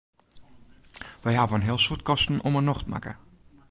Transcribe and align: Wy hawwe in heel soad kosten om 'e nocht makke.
Wy 1.23 1.33
hawwe 1.39 1.55
in 1.57 1.65
heel 1.67 1.81
soad 1.83 2.01
kosten 2.09 2.43
om 2.47 2.53
'e 2.55 2.61
nocht 2.63 2.85
makke. 2.91 3.13